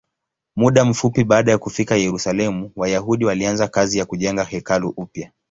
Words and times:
Muda 0.55 0.85
mfupi 0.85 1.23
baada 1.23 1.51
ya 1.51 1.57
kufika 1.57 1.95
Yerusalemu, 1.95 2.71
Wayahudi 2.75 3.25
walianza 3.25 3.67
kazi 3.67 3.97
ya 3.97 4.05
kujenga 4.05 4.43
hekalu 4.43 4.89
upya. 4.89 5.31